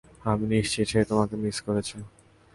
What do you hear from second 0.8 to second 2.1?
সে তোমাকে মিস করেছে।